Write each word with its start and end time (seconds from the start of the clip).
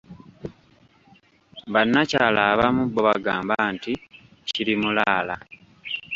Bannakyala 1.73 2.41
abamu 2.51 2.83
bo 2.93 3.01
bagamba 3.07 3.55
nti 3.73 3.93
"Kirimulaala" 4.53 5.35